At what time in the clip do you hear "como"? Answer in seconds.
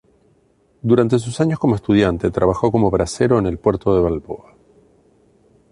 1.59-1.75, 2.71-2.89